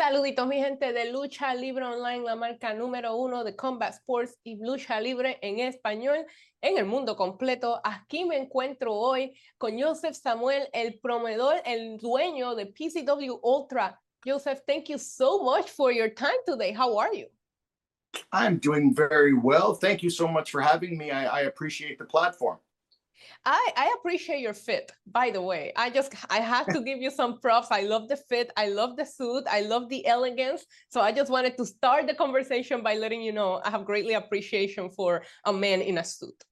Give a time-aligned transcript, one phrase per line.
[0.00, 4.56] Saluditos, mi gente de Lucha Libre Online, la marca número uno de Combat Sports y
[4.56, 6.24] Lucha Libre en español
[6.62, 7.78] en el mundo completo.
[7.84, 14.00] Aquí me encuentro hoy con Joseph Samuel, el promotor, el dueño de PCW Ultra.
[14.24, 16.72] Joseph, thank you so much for your time today.
[16.72, 17.26] How are you?
[18.32, 19.74] I'm doing very well.
[19.74, 21.10] Thank you so much for having me.
[21.10, 22.56] I, I appreciate the platform.
[23.44, 25.72] I, I appreciate your fit, by the way.
[25.76, 27.68] I just I have to give you some props.
[27.70, 30.64] I love the fit, I love the suit, I love the elegance.
[30.88, 34.14] So I just wanted to start the conversation by letting you know I have greatly
[34.14, 36.44] appreciation for a man in a suit.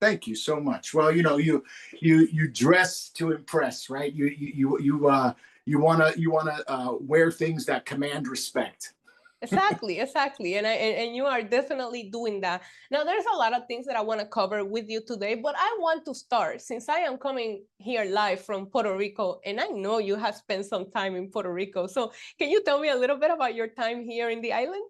[0.00, 0.94] Thank you so much.
[0.94, 1.62] Well, you know, you
[2.00, 4.12] you you dress to impress, right?
[4.12, 5.34] You you you uh
[5.66, 8.94] you wanna you wanna uh, wear things that command respect
[9.42, 12.62] exactly exactly and, I, and you are definitely doing that.
[12.90, 15.54] Now there's a lot of things that i want to cover with you today but
[15.58, 19.66] i want to start since i am coming here live from puerto rico and i
[19.66, 22.96] know you have spent some time in puerto rico so can you tell me a
[22.96, 24.82] little bit about your time here in the island?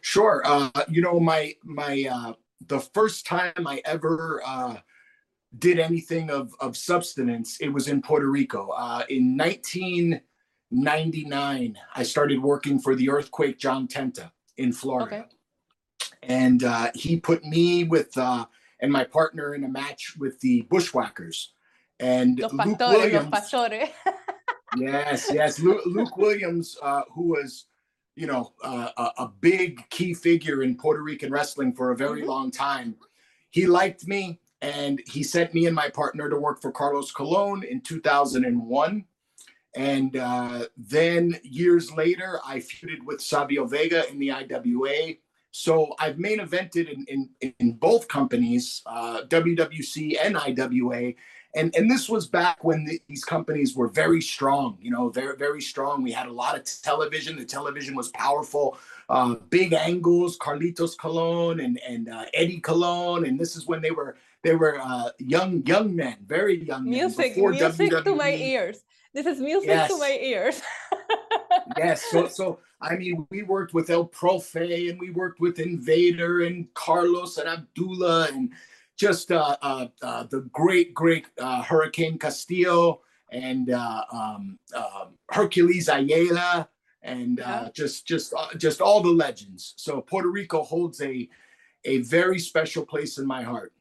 [0.00, 2.32] Sure uh, you know my my uh,
[2.66, 4.76] the first time i ever uh,
[5.58, 10.20] did anything of of substance it was in puerto rico uh, in 19-
[10.70, 15.16] 99, I started working for the earthquake John Tenta in Florida.
[15.16, 15.24] Okay.
[16.22, 18.46] And uh, he put me with uh,
[18.80, 21.52] and my partner in a match with the Bushwhackers.
[22.00, 23.90] And los Luke pastores, Williams,
[24.76, 25.58] yes, yes.
[25.58, 27.66] Luke, Luke Williams, uh, who was,
[28.14, 32.20] you know, uh, a, a, big key figure in Puerto Rican wrestling for a very
[32.20, 32.30] mm-hmm.
[32.30, 32.94] long time,
[33.50, 37.64] he liked me and he sent me and my partner to work for Carlos Colon
[37.64, 39.04] in 2001.
[39.78, 45.14] And uh, then years later, I feuded with Savio Vega in the IWA.
[45.52, 51.14] So I've main evented in in, in both companies, uh, WWC and IWA,
[51.54, 54.78] and and this was back when the, these companies were very strong.
[54.82, 56.02] You know, very very strong.
[56.02, 57.36] We had a lot of television.
[57.36, 58.78] The television was powerful.
[59.08, 63.92] Uh, big angles, Carlitos Colon and and uh, Eddie Colon, and this is when they
[63.92, 66.98] were they were uh, young young men, very young men.
[66.98, 68.82] music music to my ears
[69.14, 70.60] this is music to my ears.
[71.76, 76.40] Yes so so i mean we worked with el profe and we worked with invader
[76.46, 78.52] and carlos and abdullah and
[78.96, 85.88] just uh, uh, uh the great great uh hurricane castillo and uh um, um hercules
[85.88, 86.68] ayala
[87.02, 87.68] and uh Yeah.
[87.74, 89.74] just just uh, just all the legends.
[89.76, 91.28] So puerto rico holds a
[91.84, 93.72] a very special place in my heart.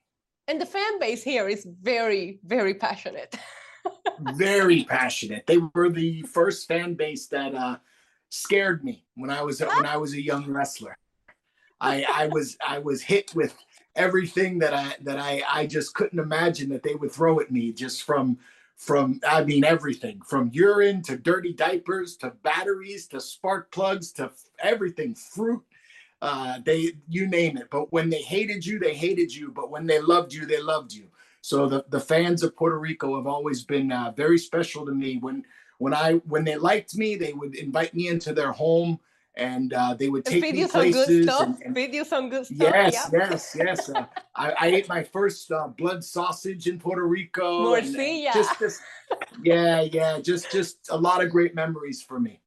[0.47, 3.35] And the fan base here is very very passionate
[4.19, 5.45] very passionate.
[5.47, 7.77] They were the first fan base that uh,
[8.29, 10.97] scared me when I was when I was a young wrestler.
[11.79, 13.55] I I was I was hit with
[13.95, 17.71] everything that I that I I just couldn't imagine that they would throw at me
[17.71, 18.37] just from
[18.75, 24.31] from I mean everything from urine to dirty diapers to batteries to spark plugs to
[24.59, 25.63] everything fruit
[26.21, 29.85] uh they you name it but when they hated you they hated you but when
[29.85, 31.07] they loved you they loved you
[31.47, 35.17] so the, the fans of Puerto Rico have always been uh, very special to me.
[35.17, 35.45] When
[35.77, 38.99] when I when they liked me, they would invite me into their home
[39.37, 41.23] and uh, they would take feed me you some good places.
[41.25, 43.29] stuff and- and- feed you some good stuff yes, yeah.
[43.29, 43.89] yes, yes.
[43.89, 44.05] Uh,
[44.35, 47.73] I, I ate my first uh, blood sausage in Puerto Rico.
[47.75, 48.33] and, Morcilla.
[48.33, 48.81] Just, just,
[49.41, 50.19] yeah, yeah.
[50.19, 52.41] Just, just a lot of great memories for me.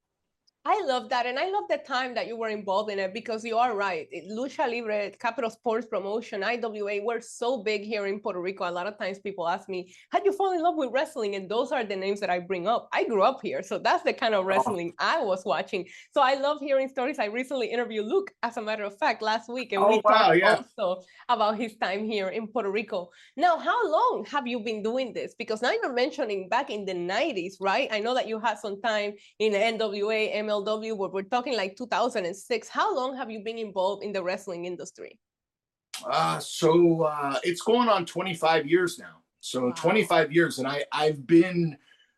[0.71, 1.27] I love that.
[1.27, 4.07] And I love the time that you were involved in it because you are right.
[4.31, 8.69] Lucha Libre, Capitol Sports Promotion, IWA were so big here in Puerto Rico.
[8.69, 11.35] A lot of times people ask me, How'd you fall in love with wrestling?
[11.35, 12.89] And those are the names that I bring up.
[12.93, 13.65] I grew up here.
[13.65, 14.47] So that's the kind of oh.
[14.47, 15.89] wrestling I was watching.
[16.15, 17.19] So I love hearing stories.
[17.19, 19.73] I recently interviewed Luke, as a matter of fact, last week.
[19.73, 20.63] And Oh, we wow, talked yeah.
[20.79, 23.11] also about his time here in Puerto Rico.
[23.37, 25.35] Now, how long have you been doing this?
[25.37, 27.89] Because now you're mentioning back in the 90s, right?
[27.91, 31.76] I know that you had some time in the NWA, MLW, where we're talking like
[31.76, 32.69] 2006.
[32.69, 35.19] How long have you been involved in the wrestling industry?
[36.04, 39.16] Uh, so uh, it's going on 25 years now.
[39.41, 39.72] So Wow.
[39.76, 41.76] 25 years, and I I've been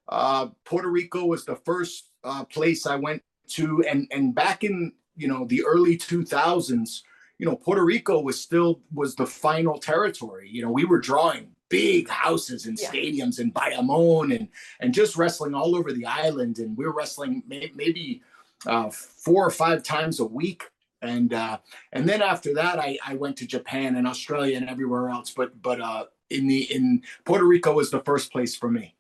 [0.09, 4.93] uh, Puerto Rico was the first uh, place I went to, and and back in
[5.17, 7.03] you know the early 2000s,
[7.39, 10.49] you know Puerto Rico was still was the final territory.
[10.51, 12.91] You know we were drawing big houses and Yeah.
[12.91, 14.49] stadiums in Bayamon and
[14.81, 18.21] and just wrestling all over the island, and we're wrestling may, maybe
[18.67, 20.65] uh, four or five times a week.
[21.01, 21.59] And uh,
[21.93, 25.31] and then after that, I, I went to Japan and Australia and everywhere else.
[25.31, 28.95] But but uh, in the in Puerto Rico was the first place for me.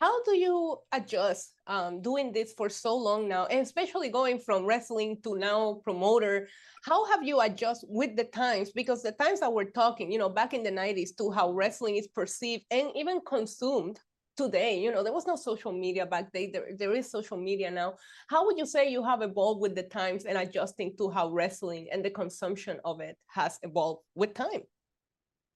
[0.00, 4.64] How do you adjust um, doing this for so long now, and especially going from
[4.64, 6.48] wrestling to now promoter?
[6.84, 8.72] How have you adjust with the times?
[8.72, 11.96] Because the times that we're talking, you know, back in the 90s to how wrestling
[11.96, 14.00] is perceived and even consumed
[14.36, 17.70] today you know there was no social media back then there, there is social media
[17.70, 17.94] now.
[18.28, 21.88] How would you say you have evolved with the times and adjusting to how wrestling
[21.92, 24.62] and the consumption of it has evolved with time?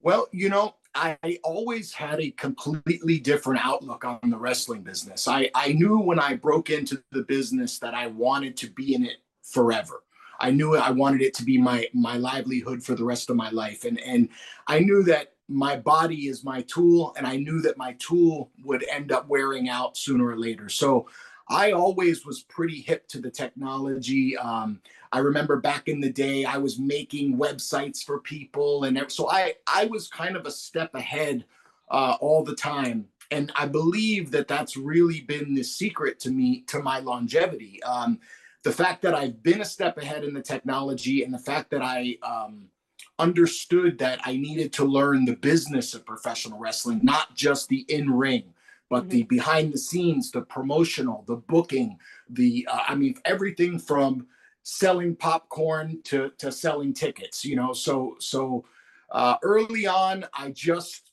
[0.00, 5.28] Well you know i always had a completely different outlook on the wrestling business.
[5.28, 9.04] I i knew when i broke into the business that i wanted to be in
[9.04, 10.02] it forever.
[10.40, 13.50] I knew I wanted it to be my my livelihood for the rest of my
[13.50, 14.28] life, and and
[14.66, 18.84] I knew that my body is my tool, and I knew that my tool would
[18.90, 20.68] end up wearing out sooner or later.
[20.68, 21.08] So
[21.48, 24.36] I always was pretty hip to the technology.
[24.36, 24.80] Um,
[25.12, 29.54] I remember back in the day, I was making websites for people, and so I
[29.66, 31.44] I was kind of a step ahead
[31.90, 33.06] uh, all the time.
[33.30, 37.82] And I believe that that's really been the secret to me to my longevity.
[37.82, 38.20] Um,
[38.62, 41.82] the fact that I've been a step ahead in the technology and the fact that
[41.82, 42.68] I um,
[43.18, 48.10] understood that I needed to learn the business of professional wrestling, not just the in
[48.10, 48.54] ring,
[48.90, 49.08] but mm-hmm.
[49.10, 51.98] the behind the scenes, the promotional, the booking,
[52.28, 54.26] the uh, I mean everything from
[54.62, 57.44] selling popcorn to to selling tickets.
[57.44, 58.64] You know, so so
[59.10, 61.12] uh, early on, I just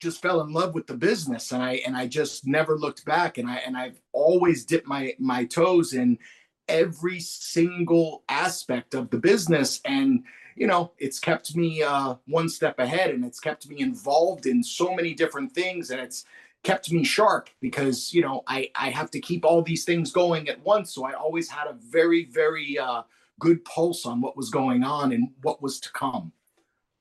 [0.00, 3.36] just fell in love with the business and I and I just never looked back
[3.36, 6.18] and I and I've always dipped my my toes in
[6.68, 10.24] every single aspect of the business and
[10.56, 14.62] you know it's kept me uh, one step ahead and it's kept me involved in
[14.62, 16.24] so many different things and it's
[16.62, 20.48] kept me sharp because you know I I have to keep all these things going
[20.48, 23.02] at once so I always had a very very uh,
[23.38, 26.32] good pulse on what was going on and what was to come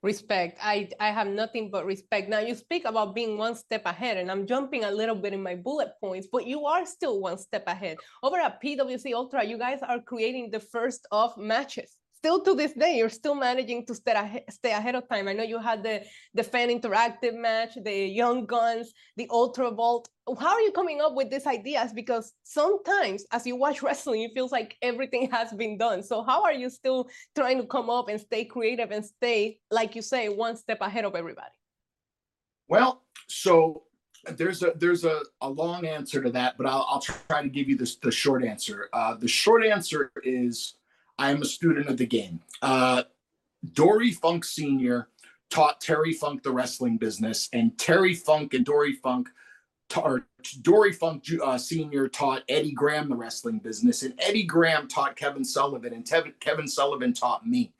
[0.01, 0.57] Respect.
[0.63, 2.29] I, I have nothing but respect.
[2.29, 5.43] Now, you speak about being one step ahead, and I'm jumping a little bit in
[5.43, 7.97] my bullet points, but you are still one step ahead.
[8.23, 12.73] Over at PCW Ultra, you guys are creating the first of matches still to this
[12.73, 15.27] day, you're still managing to stay ahead, stay ahead of time.
[15.27, 20.09] I know you had the, the fan interactive match, the Young Guns, the Ultra Vault.
[20.39, 21.93] How are you coming up with these ideas?
[21.93, 26.03] Because sometimes as you watch wrestling, it feels like everything has been done.
[26.03, 29.95] So how are you still trying to come up and stay creative and stay, like
[29.95, 31.55] you say, one step ahead of everybody?
[32.67, 33.83] Well, so
[34.31, 37.69] there's a there's a, a long answer to that, but I'll, I'll try to give
[37.69, 38.89] you this the short answer.
[38.91, 40.75] Uh, the short answer is
[41.19, 42.39] I am a student of the game.
[42.61, 43.03] Uh,
[43.73, 45.09] Dory Funk Sr.
[45.49, 49.27] taught Terry Funk the wrestling business, and Terry Funk and Dory Funk,
[49.97, 50.25] or
[50.61, 52.07] Dory Funk uh, Sr.
[52.07, 56.67] taught Eddie Graham the wrestling business, and Eddie Graham taught Kevin Sullivan, and Tev- Kevin
[56.67, 57.73] Sullivan taught me.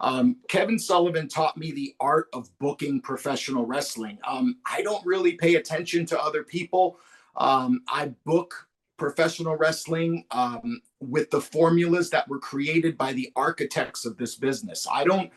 [0.00, 4.18] Um, Kevin Sullivan taught me the art of booking professional wrestling.
[4.28, 6.98] Um, I don't really pay attention to other people.
[7.34, 14.04] Um, I book professional wrestling um, with the formulas that were created by the architects
[14.04, 14.86] of this business.
[14.90, 15.30] I don't,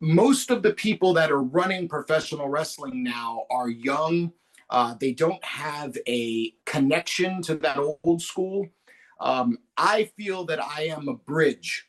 [0.00, 4.32] most of the people that are running professional wrestling now are young.
[4.70, 8.68] Uh, they don't have a connection to that old school.
[9.20, 11.86] Um, I feel that I am a bridge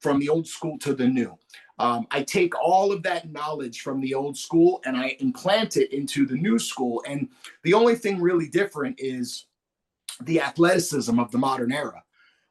[0.00, 1.36] from the old school to the new.
[1.80, 5.92] Um, I take all of that knowledge from the old school and I implant it
[5.92, 7.02] into the new school.
[7.06, 7.28] And
[7.62, 9.46] the only thing really different is
[10.22, 12.02] the athleticism of the modern era.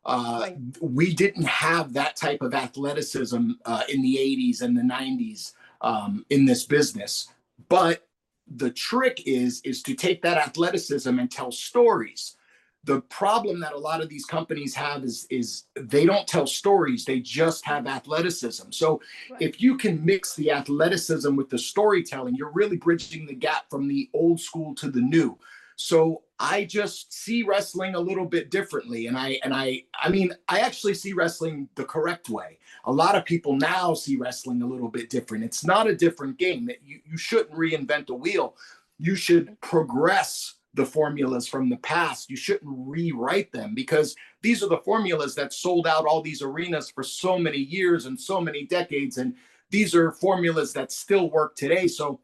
[0.07, 0.57] Uh, right.
[0.79, 5.51] We didn't have that type of athleticism uh, in the 80s and the 90s
[5.81, 7.27] um, in this business.
[7.67, 8.07] But
[8.55, 12.37] the trick is is to take that athleticism and tell stories.
[12.85, 17.03] The problem that a lot of these companies have is is they don't tell stories;
[17.03, 18.71] they just have athleticism.
[18.71, 19.41] So right.
[19.41, 23.89] if you can mix the athleticism with the storytelling, you're really bridging the gap from
[23.89, 25.37] the old school to the new.
[25.75, 29.07] So I just see wrestling a little bit differently.
[29.07, 32.59] And I and I I mean, I actually see wrestling the correct way.
[32.85, 35.43] A lot of people now see wrestling a little bit different.
[35.43, 38.55] It's not a different game that you, you shouldn't reinvent the wheel.
[38.99, 42.29] You should progress the formulas from the past.
[42.29, 46.89] You shouldn't rewrite them because these are the formulas that sold out all these arenas
[46.91, 49.17] for so many years and so many decades.
[49.17, 49.35] And
[49.71, 51.87] these are formulas that still work today.
[51.87, 52.21] So,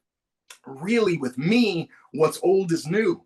[0.65, 3.25] really, with me, what's old is new.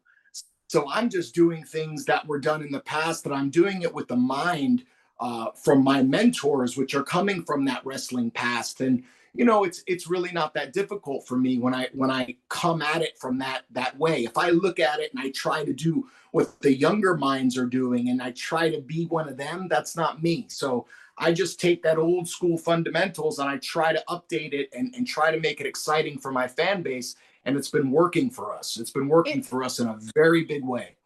[0.68, 3.94] So I'm just doing things that were done in the past, and I'm doing it
[3.94, 4.84] with the mind
[5.20, 8.82] uh, from my mentors, which are coming from that wrestling past.
[8.82, 12.36] And you know, it's it's really not that difficult for me when I when I
[12.50, 14.26] come at it from that that way.
[14.26, 17.66] If I look at it and I try to do what the younger minds are
[17.66, 20.46] doing, and I try to be one of them, that's not me.
[20.50, 20.86] So
[21.18, 25.08] I just take that old school fundamentals and I try to update it and, and
[25.08, 27.16] try to make it exciting for my fan base
[27.48, 28.78] and it's been working for us.
[28.78, 30.98] It's been working it, for us in a very big way.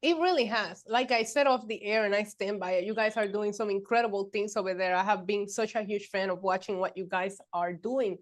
[0.00, 0.82] It really has.
[0.88, 2.84] Like I said off the air, and I stand by it.
[2.84, 4.96] You guys are doing some incredible things over there.
[4.96, 8.16] I have been such a huge fan of watching what you guys are doing.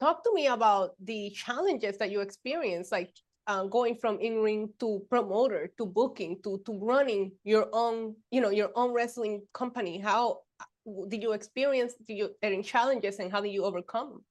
[0.00, 3.14] Talk to me about the challenges that you experience, like
[3.46, 8.50] uh, going from in-ring to promoter to booking to to running your own you know
[8.50, 11.94] your own wrestling company how uh, did you experience
[12.42, 14.24] any challenges and how did you overcome them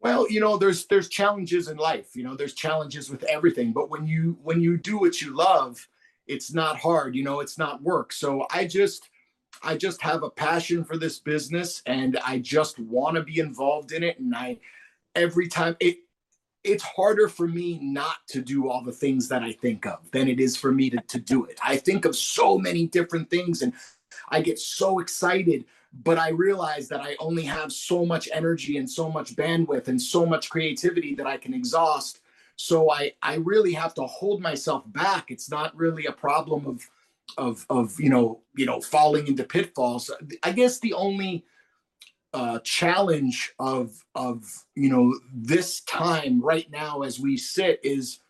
[0.00, 3.90] well you know there's there's challenges in life you know there's challenges with everything but
[3.90, 5.88] when you when you do what you love
[6.26, 8.12] it's not hard you know it's not work.
[8.12, 9.08] So i just
[9.62, 13.92] i just have a passion for this business and i just want to be involved
[13.92, 14.18] in it.
[14.18, 14.58] And i
[15.14, 15.98] every time it
[16.64, 20.28] it's harder for me not to do all the things that i think of than
[20.28, 21.58] it is for me to, to do it.
[21.64, 23.72] I think of so many different things and
[24.30, 28.88] i get so excited but I realize that I only have so much energy and
[28.88, 32.20] so much bandwidth and so much creativity that I can exhaust.
[32.56, 35.30] So I I really have to hold myself back.
[35.30, 36.82] It's not really a problem of
[37.38, 40.10] of of you know you know falling into pitfalls.
[40.42, 41.44] I guess the only
[42.32, 48.20] uh, challenge of of you know this time right now as we sit is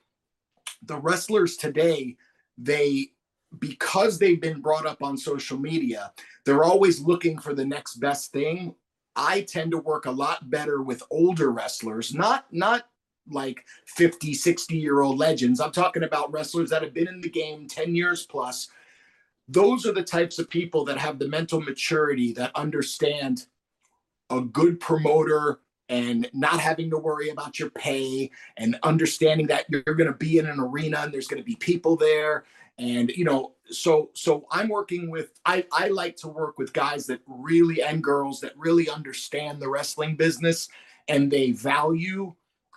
[0.82, 2.16] the wrestlers today
[2.58, 3.10] they
[3.58, 6.12] because they've been brought up on social media,
[6.44, 8.74] they're always looking for the next best thing.
[9.14, 12.88] I tend to work a lot better with older wrestlers, not not
[13.28, 15.60] like 50, 60 year old legends.
[15.60, 18.68] I'm talking about wrestlers that have been in the game 10 years plus.
[19.48, 23.46] Those are the types of people that have the mental maturity that understand
[24.30, 29.82] a good promoter and not having to worry about your pay and understanding that you're
[29.82, 32.44] going to be in an arena and there's going to be people there.
[32.78, 37.06] And you know so so i'm working with i i like to work with guys
[37.06, 40.68] that really and girls that really understand the wrestling business
[41.08, 42.34] and they value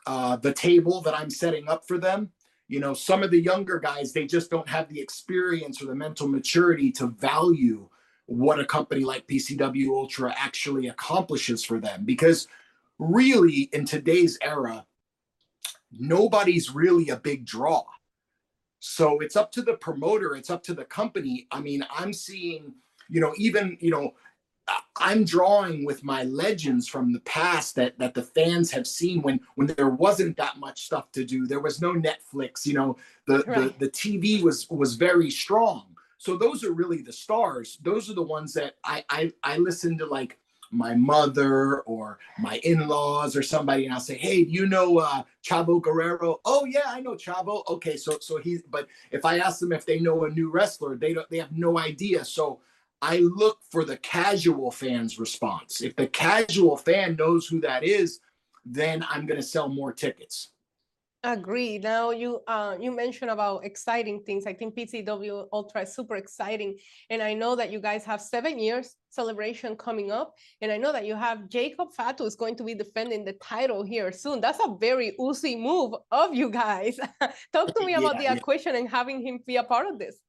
[0.07, 2.31] uh, the table that i'm setting up for them.
[2.67, 5.95] You know some of the younger guys they just don't have the experience or the
[5.95, 7.89] mental maturity to value
[8.27, 12.47] what a company like pcw ultra actually accomplishes for them because
[12.99, 14.85] really in today's era
[15.91, 17.83] nobody's really a big draw
[18.79, 21.47] so it's up to the promoter, it's up to the company.
[21.51, 22.73] I mean, I'm seeing,
[23.09, 24.13] you know, even, you know,
[24.97, 29.39] I'm drawing with my legends from the past that that the fans have seen when
[29.55, 31.47] when there wasn't that much stuff to do.
[31.47, 33.79] There was no Netflix, you know, the right.
[33.79, 35.87] the, the TV was was very strong.
[36.19, 37.79] So those are really the stars.
[37.81, 40.37] Those are the ones that I I, I listen to like
[40.71, 45.23] my mother or my in-laws or somebody and I'll say, "Hey, do you know uh,
[45.43, 49.59] Chavo Guerrero?" "Oh yeah, I know Chavo." Okay, so so he's but if I ask
[49.59, 52.23] them if they know a new wrestler, they don't they have no idea.
[52.23, 52.59] So
[53.01, 55.81] I look for the casual fan's response.
[55.81, 58.19] If the casual fan knows who that is,
[58.65, 60.49] then I'm going to sell more tickets.
[61.25, 61.77] Agree.
[61.79, 64.47] Now you uh, you mentioned about exciting things.
[64.47, 66.77] I think PCW Ultra is super exciting,
[67.09, 70.93] and I know that you guys have seven years celebration coming up, and I know
[70.93, 74.39] that you have Jacob Fatu is going to be defending the title here soon.
[74.39, 76.97] That's a very Uzi move of you guys.
[77.51, 78.79] Talk to me about yeah, the acquisition yeah.
[78.79, 80.19] and having him be a part of this.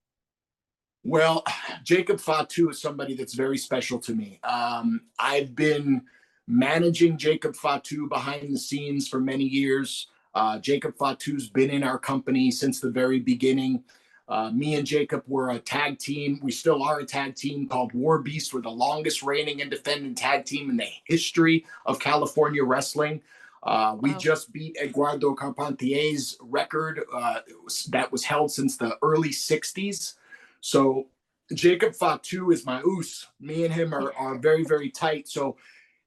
[1.04, 1.44] Well,
[1.84, 4.40] Jacob Fatu is somebody that's very special to me.
[4.42, 6.02] Um, I've been
[6.48, 10.08] managing Jacob Fatu behind the scenes for many years.
[10.34, 13.82] Uh, Jacob Fatu's been in our company since the very beginning.
[14.28, 16.38] Uh, me and Jacob were a tag team.
[16.40, 18.54] We still are a tag team called War Beast.
[18.54, 23.22] We're the longest reigning and defending tag team in the history of California wrestling.
[23.64, 24.18] Uh, we wow.
[24.18, 27.40] just beat Eduardo Carpentier's record uh,
[27.88, 30.14] that was held since the early 60s.
[30.60, 31.08] So
[31.52, 33.26] Jacob Fatu is my oos.
[33.40, 35.28] Me and him are, are very, very tight.
[35.28, 35.56] So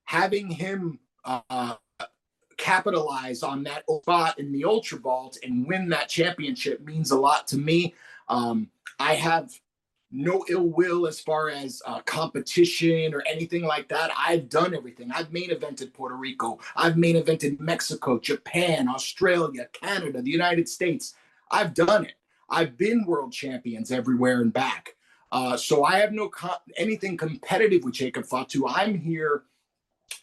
[0.04, 1.74] having him uh,
[2.64, 7.46] capitalize on that spot in the Ultra Vault and win that championship means a lot
[7.48, 7.94] to me.
[8.28, 9.52] Um, I have
[10.10, 14.10] no ill will as far as uh, competition or anything like that.
[14.16, 15.12] I've done everything.
[15.12, 16.58] I've main evented Puerto Rico.
[16.74, 21.14] I've main evented Mexico, Japan, Australia, Canada, the United States.
[21.50, 22.14] I've done it.
[22.48, 24.96] I've been world champions everywhere and back.
[25.30, 28.66] Uh, so I have no co- anything competitive with Jacob Fatu.
[28.66, 29.42] I'm here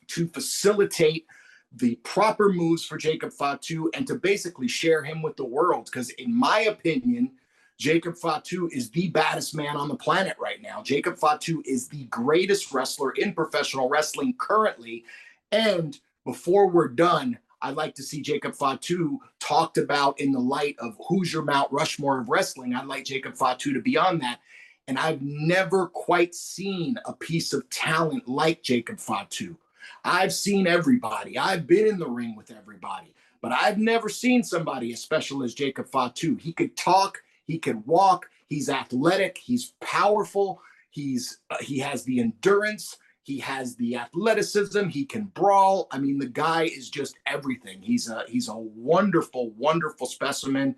[0.08, 1.28] to facilitate
[1.74, 5.86] the proper moves for Jacob Fatu and to basically share him with the world.
[5.86, 7.32] Because, in my opinion,
[7.78, 10.84] Jacob Fatu is the baddest man on the planet right now.
[10.84, 15.04] Jacob Fatu is the greatest wrestler in professional wrestling currently.
[15.52, 20.76] And before we're done, I'd like to see Jacob Fatu talked about in the light
[20.80, 22.76] of who's your Mount Rushmore of wrestling.
[22.76, 24.40] I'd like Jacob Fatu to be on that.
[24.88, 29.56] And I've never quite seen a piece of talent like Jacob Fatu.
[30.04, 31.38] I've seen everybody.
[31.38, 35.54] I've been in the ring with everybody, but I've never seen somebody as special as
[35.54, 36.36] Jacob Fatu.
[36.36, 42.20] He could talk, he could walk, he's athletic, he's powerful, he's uh, he has the
[42.20, 44.88] endurance, He has the athleticism.
[44.88, 45.88] He can brawl.
[45.92, 47.82] I mean, the guy is just everything.
[47.82, 50.76] He's a he's a wonderful, wonderful specimen,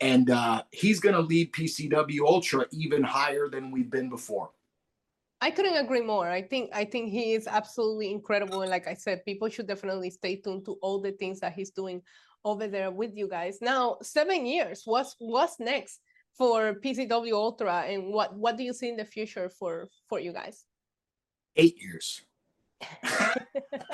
[0.00, 4.50] and uh, he's going to lead PCW Ultra even higher than we've been before.
[5.44, 6.26] I couldn't agree more.
[6.26, 10.08] I think I think he is absolutely incredible, and like I said, people should definitely
[10.08, 12.00] stay tuned to all the things that he's doing
[12.46, 13.58] over there with you guys.
[13.60, 14.84] Now, seven years.
[14.86, 16.00] What's what's next
[16.32, 20.32] for PCW Ultra, and what what do you see in the future for for you
[20.32, 20.64] guys?
[21.56, 22.22] Eight years.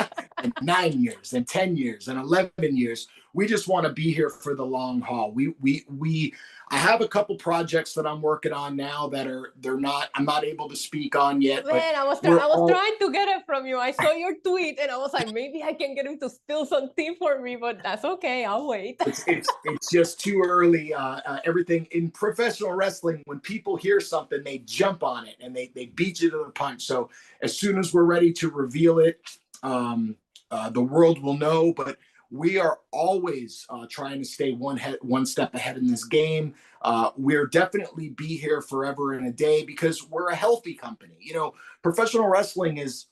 [0.43, 4.31] and nine years and 10 years and 11 years we just want to be here
[4.31, 6.35] for the long haul we we we
[6.73, 10.25] I have a couple projects that I'm working on now that are they're not I'm
[10.25, 11.67] not able to speak on yet.
[11.67, 12.69] Man, I was I was all...
[12.69, 13.77] trying to get it from you.
[13.77, 16.65] I saw your tweet and I was like, maybe I can get him to spill
[16.65, 18.45] something for me, but that's okay.
[18.45, 18.97] I'll wait.
[19.05, 20.95] it's, it's, it's just too early.
[20.95, 25.55] Uh, uh, everything in professional wrestling, when people hear something, they jump on it and
[25.55, 26.83] they they beat you to the punch.
[26.83, 27.11] So
[27.43, 29.19] as soon as we're ready to reveal it,
[29.65, 30.15] um,
[30.51, 31.73] uh, the world will know.
[31.73, 31.99] But
[32.31, 36.55] we are always uh, trying to stay one head, one step ahead in this game.
[36.83, 41.15] Uh, we're definitely be here forever and a day because we're a healthy company.
[41.19, 43.07] You know, professional wrestling is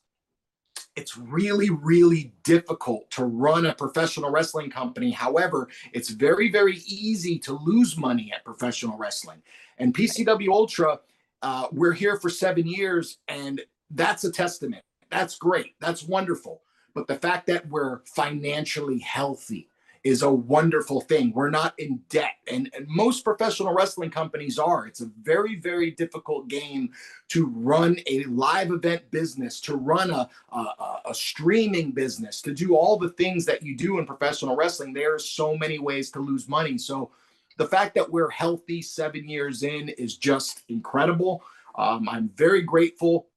[0.99, 7.39] it's really really difficult to run a professional wrestling company however it's very very easy
[7.39, 9.41] to lose money at professional wrestling
[9.79, 10.99] and pcw ultra
[11.43, 13.61] uh, we're here for seven years and
[13.93, 16.63] that's a testament that's great that's wonderful
[16.95, 19.69] but the fact that we're financially healthy
[20.05, 21.33] is a wonderful thing.
[21.33, 22.37] We're not in debt.
[22.51, 24.87] And, and, most professional wrestling companies are.
[24.87, 26.91] It's a very, very difficult game
[27.29, 32.75] to run a live event business, to run a, a, a streaming business, to do
[32.75, 34.93] all the things that you do in professional wrestling.
[34.93, 36.79] There are so many ways to lose money.
[36.79, 37.11] So
[37.57, 41.43] the fact that we're healthy seven years in is just incredible.
[41.75, 43.28] Um, I'm very grateful.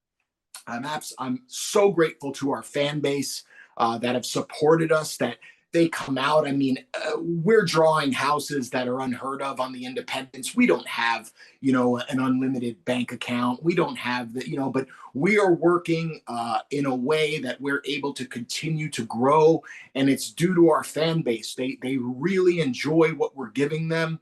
[0.72, 3.44] I'm abs- I'm so grateful to our fan base
[3.78, 5.38] uh, that have supported us, that
[5.74, 6.48] they come out.
[6.48, 10.56] I mean, uh, we're drawing houses that are unheard of on the independents.
[10.56, 13.64] We don't have, you know, an unlimited bank account.
[13.64, 17.60] We don't have the, you know, but we are working uh, in a way that
[17.62, 19.64] we're able to continue to grow,
[19.96, 21.56] and it's due to our fan base.
[21.56, 24.20] They they really enjoy what we're giving them,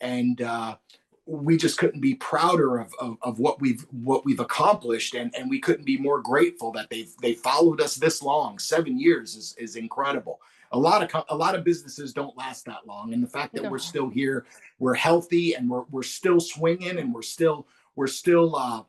[0.00, 0.76] and uh,
[1.26, 5.48] we just couldn't be prouder of, of, of, what we've what we've accomplished and, and
[5.48, 8.58] we couldn't be more grateful that they've they followed us this long.
[8.58, 10.40] Seven years is, is incredible.
[10.72, 13.70] A lot of a lot of businesses don't last that long and the fact that
[13.70, 14.46] we're still here
[14.78, 18.82] we're healthy and we're, we're still swinging and we're still we're still uh,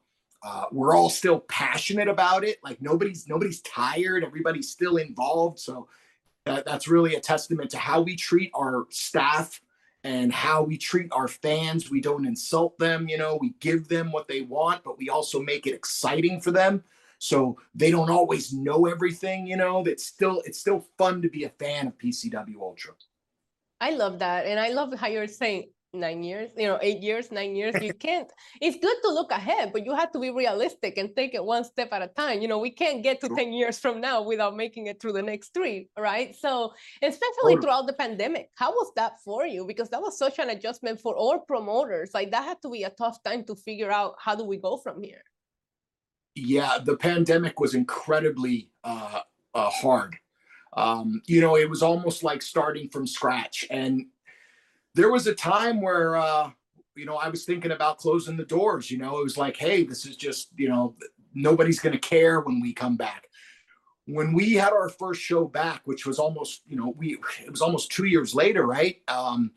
[0.44, 2.60] uh, we're all still passionate about it.
[2.64, 4.24] Like nobody's nobody's tired.
[4.24, 5.60] Everybody's still involved.
[5.60, 5.88] So
[6.46, 9.62] that, that's really a testament to how we treat our staff
[10.04, 11.90] and how we treat our fans.
[11.90, 15.40] We don't insult them, you know, we give them what they want, but we also
[15.42, 16.84] make it exciting for them.
[17.20, 19.82] So they don't always know everything, you know.
[19.86, 22.94] It's still it's still fun to be a fan of PCW Ultra.
[23.80, 24.46] I love that.
[24.46, 27.76] And I love how you're saying nine years, you know, eight years, nine years.
[27.82, 28.30] You can't,
[28.62, 31.64] it's good to look ahead, but you have to be realistic and take it one
[31.64, 32.42] step at a time.
[32.42, 35.22] You know, we can't get to 10 years from now without making it through the
[35.22, 36.36] next three, right?
[36.36, 39.66] So, especially throughout the pandemic, how was that for you?
[39.66, 42.12] Because that was such an adjustment for all promoters.
[42.14, 44.78] Like, that had to be a tough time to figure out how do we go
[44.78, 45.24] from here?
[46.36, 49.22] Yeah, the pandemic was incredibly uh,
[49.54, 50.16] uh, hard.
[50.76, 53.66] Um, you know, it was almost like starting from scratch.
[53.70, 54.08] And
[54.96, 56.52] there was a time where uh,
[56.96, 58.92] you know I was thinking about closing the doors.
[58.92, 60.96] You know, it was like, hey, this is just you know
[61.34, 63.26] nobody's going to care when we come back.
[64.06, 67.62] When we had our first show back, which was almost you know we it was
[67.62, 68.98] almost two years later, right?
[69.08, 69.52] Um,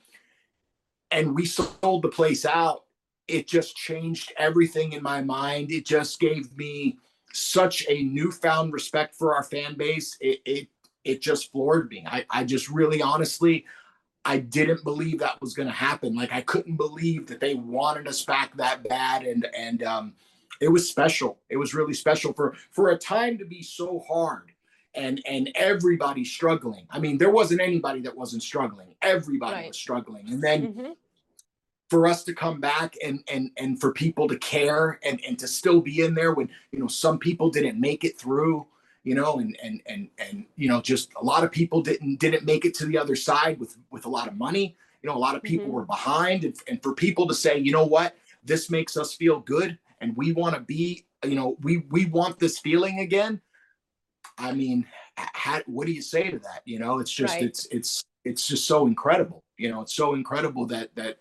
[1.10, 2.84] and we sold the place out.
[3.28, 5.72] It just changed everything in my mind.
[5.72, 6.96] It just gave me
[7.32, 10.16] such a newfound respect for our fan base.
[10.20, 10.68] It it
[11.04, 12.04] it just floored me.
[12.08, 13.64] I, I just really honestly
[14.26, 16.16] I didn't believe that was going to happen.
[16.16, 20.14] Like I couldn't believe that they wanted us back that bad, and and um,
[20.60, 21.38] it was special.
[21.48, 24.50] It was really special for for a time to be so hard,
[24.94, 26.86] and and everybody struggling.
[26.90, 28.96] I mean, there wasn't anybody that wasn't struggling.
[29.00, 29.68] Everybody right.
[29.68, 30.66] was struggling, and then.
[30.66, 30.92] Mm-hmm.
[31.88, 35.46] For us to come back and and and for people to care and and to
[35.46, 38.66] still be in there when you know some people didn't make it through,
[39.06, 42.44] you know, and and and and you know, just a lot of people didn't didn't
[42.44, 44.76] make it to the other side with with a lot of money.
[45.00, 45.76] You know, a lot of people mm-hmm.
[45.76, 49.38] were behind, and, and for people to say, you know what, this makes us feel
[49.38, 53.40] good, and we want to be, you know, we we want this feeling again.
[54.38, 54.84] I mean,
[55.16, 56.62] how, what do you say to that?
[56.64, 57.44] You know, it's just right.
[57.44, 59.44] it's it's it's just so incredible.
[59.56, 61.18] You know, it's so incredible that that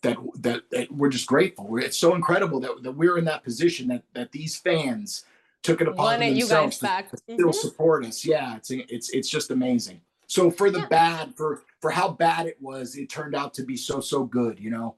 [0.00, 1.76] that that, that we're just grateful.
[1.76, 5.26] It's so incredible that, that we're in that position that that these fans
[5.66, 7.10] took it upon Wanted you guys themselves to, back.
[7.10, 7.50] to still mm-hmm.
[7.52, 8.24] support us.
[8.24, 10.00] Yeah, it's it's it's just amazing.
[10.28, 10.88] So for the Yeah.
[11.00, 11.50] bad, for
[11.82, 14.54] for how bad it was, it turned out to be so so good.
[14.60, 14.88] You know.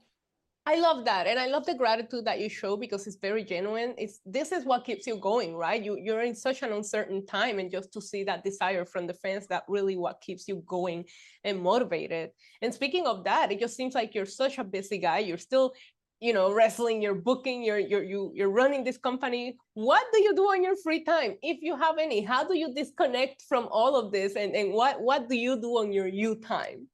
[0.65, 3.91] I love that, and I love the gratitude that you show because it's very genuine.
[3.97, 5.81] It's this is what keeps you going, right?
[5.87, 9.15] You you're in such an uncertain time, and just to see that desire from the
[9.23, 11.05] fans, that really what keeps you going
[11.43, 12.29] and motivated.
[12.61, 15.19] And speaking of that, it just seems like you're such a busy guy.
[15.19, 15.73] You're still,
[16.19, 17.01] you know, wrestling.
[17.01, 17.63] You're booking.
[17.63, 19.57] You're you're you you're running this company.
[19.73, 22.21] What do you do on your free time, if you have any?
[22.21, 25.77] How do you disconnect from all of this, and and what what do you do
[25.79, 26.87] on your you time?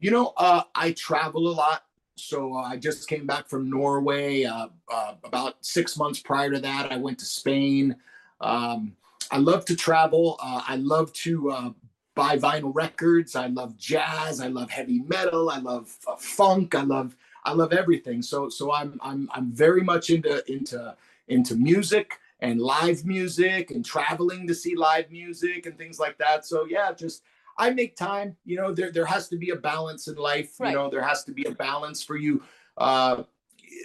[0.00, 1.84] You know, uh, I travel a lot.
[2.16, 4.44] So uh, I just came back from Norway.
[4.44, 7.96] Uh, uh, about six months prior to that, I went to Spain.
[8.40, 8.96] Um,
[9.30, 10.38] I love to travel.
[10.42, 11.70] Uh, I love to uh,
[12.14, 13.34] buy vinyl records.
[13.34, 14.40] I love jazz.
[14.40, 15.50] I love heavy metal.
[15.50, 16.74] I love funk.
[16.74, 18.22] I love I love everything.
[18.22, 20.94] So so I'm I'm I'm very much into into
[21.28, 26.44] into music and live music and traveling to see live music and things like that.
[26.44, 27.22] So yeah, just
[27.58, 28.36] I make time.
[28.44, 30.54] You know, there there has to be a balance in life.
[30.58, 30.70] Right.
[30.70, 32.42] You know, there has to be a balance for you.
[32.76, 33.24] Uh,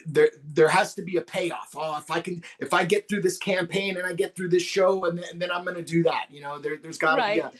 [0.06, 1.70] there there has to be a payoff.
[1.76, 4.64] Oh, if I can, if I get through this campaign and I get through this
[4.64, 6.28] show, and then, and then I'm going to do that.
[6.30, 7.36] You know, there there's got to Right.
[7.36, 7.52] be a,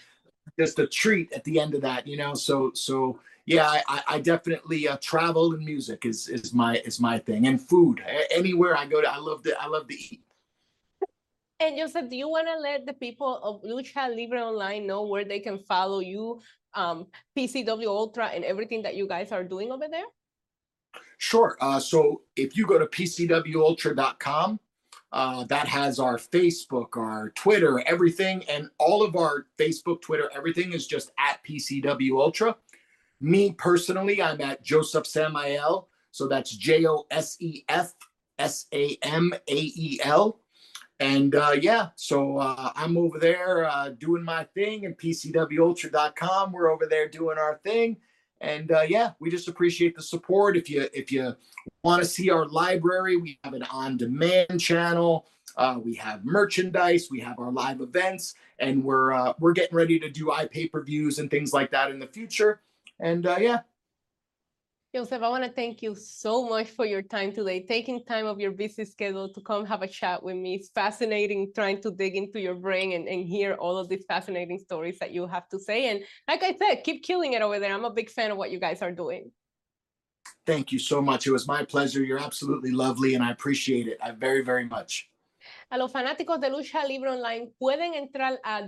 [0.60, 2.08] just a treat at the end of that.
[2.08, 6.78] You know, so so yeah, I, I- definitely uh, travel and music is is my
[6.86, 8.04] is my thing, and food.
[8.30, 10.22] Anywhere I go to, I love to I love to eat.
[11.60, 15.26] And Josef, do you want to let the people of Lucha Libre Online know where
[15.26, 16.40] they can follow you,
[16.76, 20.06] um, PCW Ultra, and everything that you guys are doing over there?
[21.18, 21.58] Sure.
[21.60, 24.60] Uh, so if you go to pcwultra.com,
[25.14, 30.74] uh, that has our Facebook, our Twitter, everything, and all of our Facebook, Twitter, everything
[30.74, 32.56] is just at PCW Ultra.
[33.20, 35.90] Me personally, I'm at Josef Samael.
[36.12, 37.94] So that's J O S E F
[38.40, 40.40] S A M A E L.
[41.00, 46.52] And uh, yeah, so uh, I'm over there uh, doing my thing, and PCWUltra.com.
[46.52, 47.98] We're over there doing our thing
[48.42, 51.36] and uh, yeah we just appreciate the support if you if you
[51.84, 55.26] want to see our library we have an on-demand channel
[55.58, 60.00] uh, we have merchandise we have our live events and we're uh, we're getting ready
[60.00, 62.62] to do ipay-per-views and things like that in the future
[63.00, 63.60] and uh, yeah
[64.96, 68.40] Josef, I want to thank you so much for your time today, taking time of
[68.40, 70.56] your busy schedule to come have a chat with me.
[70.56, 74.60] It's fascinating trying to dig into your brain and, and hear all of these fascinating
[74.60, 75.90] stories that you have to say.
[75.90, 77.74] And like I said, keep killing it over there.
[77.74, 79.30] I'm a big fan of what you guys are doing.
[80.48, 83.98] thank you so much it was my pleasure you're absolutely lovely and i appreciate it
[84.02, 85.10] i very very much
[85.70, 88.64] A los fanáticos de Lucha Libre Online pueden entrar a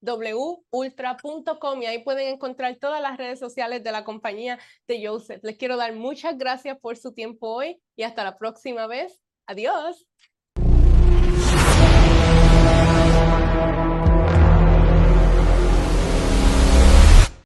[0.00, 5.42] www.pcwultra.com y ahí pueden encontrar todas las redes sociales de la compañía de Joseph.
[5.42, 9.22] Les quiero dar muchas gracias por su tiempo hoy y hasta la próxima vez.
[9.46, 10.06] Adiós.